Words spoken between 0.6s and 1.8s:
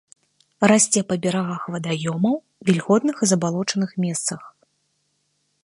Расце па берагах